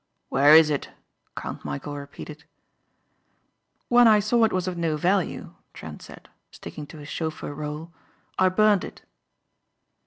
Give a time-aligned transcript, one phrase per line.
[0.29, 0.89] "Where is it?"
[1.37, 2.45] Count Michæl repeated.
[3.87, 7.91] "When I saw it was of no value," Trent said, sticking to his chauffeur rôle,
[8.39, 9.03] "I burned it."